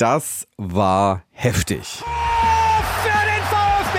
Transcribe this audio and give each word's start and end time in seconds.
das 0.00 0.46
war 0.56 1.24
heftig. 1.30 2.02
Für 3.02 3.20
den 3.26 3.44
VfB! 3.50 3.98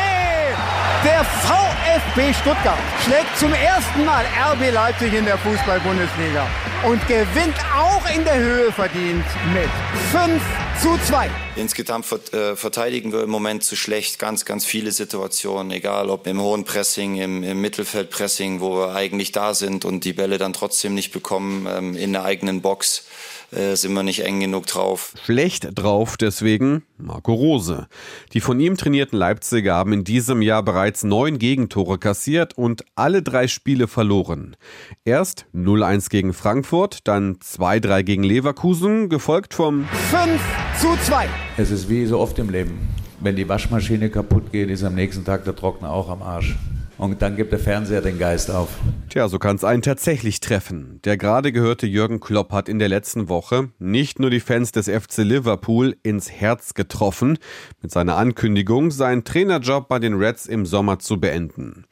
Der 1.03 1.23
VfB 1.23 2.33
Stuttgart 2.33 2.79
schlägt 3.03 3.37
zum 3.37 3.53
ersten 3.53 4.03
Mal 4.05 4.25
RB 4.53 4.73
Leipzig 4.73 5.13
in 5.13 5.25
der 5.25 5.37
Fußball-Bundesliga 5.37 6.47
und 6.87 7.07
gewinnt 7.07 7.55
auch 7.77 8.03
in 8.15 8.23
der 8.23 8.39
Höhe 8.39 8.71
verdient 8.71 9.25
mit 9.53 9.69
5 10.11 10.41
zu 10.81 10.97
2. 11.05 11.29
Insgesamt 11.55 12.07
äh, 12.33 12.55
verteidigen 12.55 13.11
wir 13.13 13.21
im 13.21 13.29
Moment 13.29 13.63
zu 13.63 13.75
schlecht 13.75 14.17
ganz, 14.17 14.45
ganz 14.45 14.65
viele 14.65 14.91
Situationen, 14.91 15.71
egal 15.71 16.09
ob 16.09 16.25
im 16.25 16.41
hohen 16.41 16.63
Pressing, 16.63 17.17
im, 17.17 17.43
im 17.43 17.61
Mittelfeldpressing, 17.61 18.59
wo 18.59 18.77
wir 18.77 18.95
eigentlich 18.95 19.31
da 19.31 19.53
sind 19.53 19.85
und 19.85 20.03
die 20.03 20.13
Bälle 20.13 20.39
dann 20.39 20.53
trotzdem 20.53 20.95
nicht 20.95 21.11
bekommen 21.11 21.67
ähm, 21.69 21.95
in 21.95 22.13
der 22.13 22.23
eigenen 22.23 22.61
Box 22.61 23.03
äh, 23.51 23.75
sind 23.75 23.93
wir 23.93 24.03
nicht 24.03 24.23
eng 24.23 24.39
genug 24.39 24.65
drauf. 24.67 25.13
Schlecht 25.23 25.69
drauf 25.75 26.17
deswegen 26.17 26.83
Marco 26.97 27.33
Rose. 27.33 27.87
Die 28.33 28.41
von 28.41 28.59
ihm 28.59 28.77
trainierten 28.77 29.17
Leipziger 29.17 29.75
haben 29.75 29.93
in 29.93 30.03
diesem 30.03 30.41
Jahr 30.41 30.63
bereits 30.63 31.03
neun 31.03 31.39
Gegentore 31.39 31.97
kassiert 31.97 32.57
und 32.57 32.83
alle 32.95 33.21
drei 33.21 33.47
Spiele 33.47 33.87
verloren. 33.87 34.55
Erst 35.03 35.45
0-1 35.53 36.09
gegen 36.09 36.33
Frankfurt, 36.33 37.07
dann 37.07 37.37
2-3 37.37 38.03
gegen 38.03 38.23
Leverkusen, 38.23 39.09
gefolgt 39.09 39.53
vom 39.53 39.85
5 40.11 40.41
zu 40.79 40.87
2. 41.05 41.27
Es 41.57 41.71
ist 41.71 41.89
wie 41.89 42.05
so 42.05 42.19
oft 42.19 42.39
im 42.39 42.49
Leben. 42.49 42.79
Wenn 43.19 43.35
die 43.35 43.47
Waschmaschine 43.47 44.09
kaputt 44.09 44.51
geht, 44.51 44.69
ist 44.69 44.83
am 44.83 44.95
nächsten 44.95 45.23
Tag 45.25 45.45
der 45.45 45.55
Trockner 45.55 45.91
auch 45.91 46.09
am 46.09 46.21
Arsch. 46.21 46.55
Und 46.97 47.21
dann 47.21 47.35
gibt 47.35 47.51
der 47.51 47.59
Fernseher 47.59 48.01
den 48.01 48.17
Geist 48.17 48.49
auf. 48.49 48.69
Tja, 49.11 49.27
so 49.27 49.39
kann 49.39 49.57
es 49.57 49.65
einen 49.65 49.81
tatsächlich 49.81 50.39
treffen. 50.39 51.01
Der 51.03 51.17
gerade 51.17 51.51
gehörte 51.51 51.85
Jürgen 51.85 52.21
Klopp 52.21 52.53
hat 52.53 52.69
in 52.69 52.79
der 52.79 52.87
letzten 52.87 53.27
Woche 53.27 53.67
nicht 53.77 54.21
nur 54.21 54.29
die 54.29 54.39
Fans 54.39 54.71
des 54.71 54.87
FC 54.87 55.17
Liverpool 55.17 55.97
ins 56.01 56.31
Herz 56.31 56.75
getroffen, 56.75 57.37
mit 57.81 57.91
seiner 57.91 58.15
Ankündigung, 58.15 58.89
seinen 58.89 59.25
Trainerjob 59.25 59.89
bei 59.89 59.99
den 59.99 60.13
Reds 60.13 60.45
im 60.45 60.65
Sommer 60.65 60.99
zu 60.99 61.19
beenden. 61.19 61.83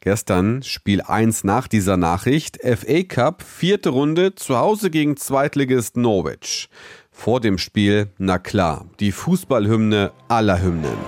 Gestern 0.00 0.62
Spiel 0.62 1.00
1 1.00 1.44
nach 1.44 1.66
dieser 1.66 1.96
Nachricht, 1.96 2.58
FA 2.62 3.04
Cup, 3.04 3.42
vierte 3.42 3.88
Runde, 3.88 4.34
zu 4.34 4.58
Hause 4.58 4.90
gegen 4.90 5.16
Zweitligist 5.16 5.96
Norwich. 5.96 6.68
Vor 7.10 7.40
dem 7.40 7.56
Spiel, 7.56 8.10
na 8.18 8.38
klar, 8.38 8.84
die 9.00 9.12
Fußballhymne 9.12 10.12
aller 10.28 10.60
Hymnen. 10.60 10.98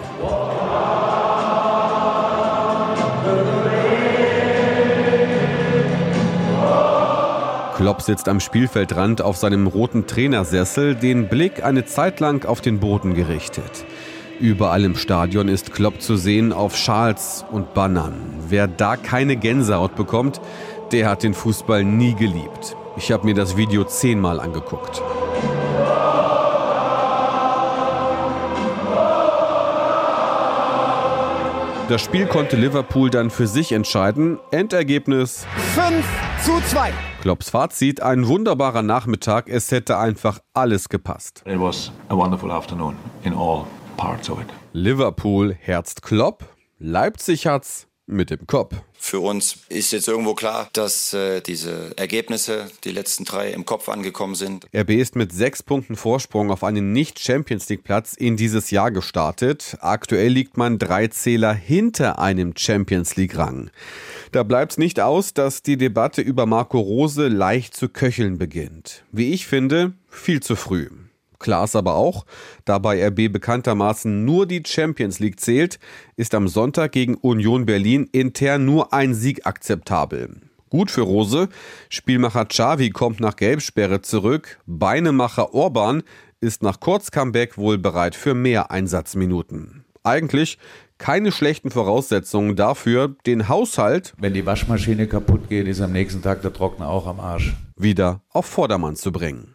Klopp 7.79 8.03
sitzt 8.03 8.29
am 8.29 8.41
Spielfeldrand 8.41 9.23
auf 9.23 9.37
seinem 9.37 9.69
roten 9.69 10.09
Trainersessel, 10.09 10.97
den 10.97 11.29
Blick 11.29 11.63
eine 11.65 11.85
Zeit 11.85 12.19
lang 12.19 12.45
auf 12.45 12.61
den 12.61 12.81
Boden 12.81 13.15
gerichtet. 13.15 13.85
Überall 14.41 14.83
im 14.83 14.97
Stadion 14.97 15.47
ist 15.47 15.73
Klopp 15.73 16.03
zu 16.03 16.17
sehen 16.17 16.53
auf 16.53 16.77
Schals 16.77 17.45
und 17.53 17.75
Bannern. 17.75 18.15
Wer 18.49 18.67
da 18.67 18.97
keine 18.97 19.37
Gänsehaut 19.37 19.95
bekommt, 19.95 20.41
der 20.91 21.09
hat 21.09 21.23
den 21.23 21.35
Fußball 21.35 21.85
nie 21.85 22.17
geliebt. 22.17 22.75
Ich 22.97 23.13
habe 23.13 23.25
mir 23.25 23.35
das 23.35 23.57
Video 23.57 23.85
zehnmal 23.85 24.41
angeguckt. 24.41 25.01
Das 31.89 32.03
Spiel 32.03 32.27
konnte 32.27 32.57
Liverpool 32.57 33.09
dann 33.09 33.31
für 33.31 33.47
sich 33.47 33.71
entscheiden. 33.71 34.41
Endergebnis 34.51 35.47
5 35.77 36.05
zu 36.45 36.61
2. 36.71 36.93
Klopps 37.21 37.51
Fazit, 37.51 38.01
ein 38.01 38.29
wunderbarer 38.29 38.83
Nachmittag, 38.83 39.49
es 39.49 39.73
hätte 39.73 39.99
einfach 39.99 40.39
alles 40.55 40.89
gepasst. 40.89 41.43
It 41.47 41.59
was 41.59 41.91
a 42.09 42.17
wonderful 42.17 42.51
afternoon 42.53 42.95
in 43.25 43.35
all 43.35 43.67
parts 43.97 44.31
of 44.31 44.41
it. 44.41 44.47
Liverpool 44.73 45.53
herzt 45.59 46.03
Klopp, 46.03 46.45
Leipzig 46.79 47.49
hat's 47.49 47.89
mit 48.07 48.31
dem 48.31 48.47
Kopf. 48.47 48.75
Für 48.95 49.21
uns 49.21 49.59
ist 49.69 49.93
jetzt 49.93 50.09
irgendwo 50.09 50.35
klar, 50.35 50.69
dass 50.73 51.13
äh, 51.13 51.41
diese 51.41 51.97
Ergebnisse, 51.97 52.71
die 52.85 52.91
letzten 52.91 53.25
drei, 53.25 53.51
im 53.51 53.65
Kopf 53.65 53.89
angekommen 53.89 54.35
sind. 54.35 54.67
RB 54.75 54.91
ist 54.91 55.15
mit 55.15 55.33
sechs 55.33 55.63
Punkten 55.63 55.95
Vorsprung 55.95 56.51
auf 56.51 56.65
einen 56.65 56.93
Nicht-Champions 56.93 57.69
League-Platz 57.69 58.15
in 58.15 58.37
dieses 58.37 58.71
Jahr 58.71 58.91
gestartet. 58.91 59.77
Aktuell 59.81 60.33
liegt 60.33 60.57
man 60.57 60.79
drei 60.79 61.09
Zähler 61.09 61.53
hinter 61.53 62.19
einem 62.19 62.55
Champions 62.57 63.17
League-Rang. 63.17 63.71
Da 64.33 64.43
bleibt's 64.43 64.77
nicht 64.77 65.01
aus, 65.01 65.33
dass 65.33 65.63
die 65.63 65.77
Debatte 65.77 66.21
über 66.21 66.45
Marco 66.45 66.79
Rose 66.79 67.29
leicht 67.29 67.75
zu 67.75 67.89
köcheln 67.89 68.39
beginnt. 68.39 69.05
Wie 69.11 69.33
ich 69.33 69.47
finde, 69.47 69.95
viel 70.09 70.41
zu 70.41 70.55
früh. 70.55 70.89
Klar 71.39 71.65
ist 71.65 71.77
aber 71.77 71.95
auch, 71.95 72.27
da 72.65 72.79
bei 72.79 73.07
RB 73.07 73.33
bekanntermaßen 73.33 74.25
nur 74.25 74.47
die 74.47 74.63
Champions 74.67 75.21
League 75.21 75.41
zählt, 75.41 75.79
ist 76.17 76.35
am 76.35 76.49
Sonntag 76.49 76.93
gegen 76.93 77.15
Union 77.15 77.65
Berlin 77.65 78.09
intern 78.11 78.65
nur 78.65 78.93
ein 78.93 79.15
Sieg 79.15 79.47
akzeptabel. 79.47 80.41
Gut 80.69 80.91
für 80.91 81.03
Rose, 81.03 81.49
Spielmacher 81.89 82.45
Xavi 82.45 82.91
kommt 82.91 83.21
nach 83.21 83.37
Gelbsperre 83.37 84.03
zurück, 84.03 84.59
Beinemacher 84.67 85.55
Orban 85.55 86.03
ist 86.41 86.63
nach 86.63 86.81
Kurzcomeback 86.81 87.57
wohl 87.57 87.79
bereit 87.79 88.15
für 88.15 88.35
mehr 88.35 88.71
Einsatzminuten. 88.71 89.85
Eigentlich 90.03 90.59
keine 90.99 91.33
schlechten 91.33 91.71
Voraussetzungen 91.71 92.57
dafür, 92.57 93.17
den 93.27 93.49
Haushalt, 93.49 94.15
wenn 94.19 94.35
die 94.35 94.45
Waschmaschine 94.45 95.07
kaputt 95.07 95.49
geht, 95.49 95.67
ist 95.67 95.81
am 95.81 95.93
nächsten 95.93 96.23
Tag 96.23 96.43
der 96.43 96.53
Trockner 96.53 96.89
auch 96.89 97.07
am 97.07 97.21
Arsch, 97.21 97.55
wieder 97.77 98.23
auf 98.31 98.47
Vordermann 98.47 98.97
zu 98.97 99.13
bringen. 99.13 99.55